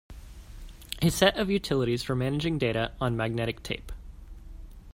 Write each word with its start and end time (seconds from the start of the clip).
A 1.03 1.11
set 1.11 1.37
of 1.37 1.51
utilities 1.51 2.01
for 2.01 2.15
managing 2.15 2.57
data 2.57 2.91
on 2.99 3.15
magnetic 3.15 3.61
tape. 3.61 3.91